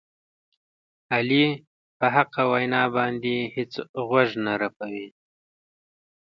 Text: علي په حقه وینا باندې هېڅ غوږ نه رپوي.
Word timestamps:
علي 1.13 1.45
په 1.99 2.07
حقه 2.15 2.43
وینا 2.51 2.83
باندې 2.95 3.35
هېڅ 3.55 3.73
غوږ 4.07 4.29
نه 4.45 4.53
رپوي. 4.61 5.07